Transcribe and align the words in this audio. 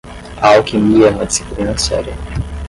A 0.41 0.55
alquimia 0.55 1.09
é 1.09 1.11
uma 1.11 1.27
disciplina 1.27 1.77
séria. 1.77 2.15